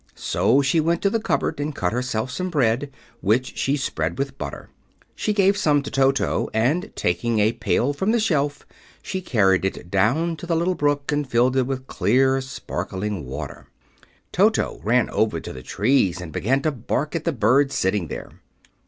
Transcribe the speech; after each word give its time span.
So 0.15 0.63
she 0.63 0.79
went 0.79 1.03
to 1.03 1.11
the 1.11 1.19
cupboard 1.19 1.59
and 1.59 1.75
cut 1.75 1.93
herself 1.93 2.31
some 2.31 2.49
bread, 2.49 2.89
which 3.19 3.55
she 3.55 3.77
spread 3.77 4.17
with 4.17 4.35
butter. 4.39 4.71
She 5.13 5.31
gave 5.31 5.55
some 5.55 5.83
to 5.83 5.91
Toto, 5.91 6.49
and 6.55 6.91
taking 6.95 7.37
a 7.37 7.51
pail 7.51 7.93
from 7.93 8.09
the 8.09 8.19
shelf 8.19 8.65
she 9.03 9.21
carried 9.21 9.63
it 9.63 9.91
down 9.91 10.37
to 10.37 10.47
the 10.47 10.55
little 10.55 10.73
brook 10.73 11.11
and 11.11 11.29
filled 11.29 11.55
it 11.55 11.67
with 11.67 11.85
clear, 11.85 12.41
sparkling 12.41 13.27
water. 13.27 13.67
Toto 14.31 14.81
ran 14.83 15.07
over 15.11 15.39
to 15.39 15.53
the 15.53 15.61
trees 15.61 16.19
and 16.19 16.31
began 16.33 16.63
to 16.63 16.71
bark 16.71 17.15
at 17.15 17.23
the 17.23 17.31
birds 17.31 17.75
sitting 17.75 18.07
there. 18.07 18.31